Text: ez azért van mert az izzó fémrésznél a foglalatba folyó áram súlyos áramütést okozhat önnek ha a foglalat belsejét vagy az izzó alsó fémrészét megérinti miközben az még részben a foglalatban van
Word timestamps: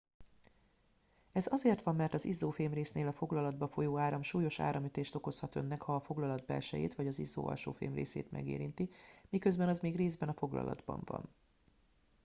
ez 1.31 1.47
azért 1.51 1.81
van 1.81 1.95
mert 1.95 2.13
az 2.13 2.25
izzó 2.25 2.49
fémrésznél 2.49 3.07
a 3.07 3.13
foglalatba 3.13 3.67
folyó 3.67 3.97
áram 3.97 4.21
súlyos 4.21 4.59
áramütést 4.59 5.15
okozhat 5.15 5.55
önnek 5.55 5.81
ha 5.81 5.95
a 5.95 5.99
foglalat 5.99 6.45
belsejét 6.45 6.93
vagy 6.95 7.07
az 7.07 7.19
izzó 7.19 7.45
alsó 7.47 7.71
fémrészét 7.71 8.31
megérinti 8.31 8.89
miközben 9.29 9.69
az 9.69 9.79
még 9.79 9.95
részben 9.95 10.29
a 10.29 10.33
foglalatban 10.33 11.01
van 11.05 11.29